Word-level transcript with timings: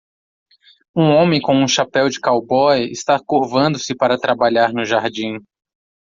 Um 0.95 1.11
homem 1.11 1.39
com 1.39 1.53
um 1.61 1.67
chapéu 1.67 2.09
de 2.09 2.19
cowboy 2.19 2.89
está 2.89 3.19
curvando-se 3.23 3.95
para 3.95 4.17
trabalhar 4.17 4.73
no 4.73 4.83
jardim. 4.83 5.37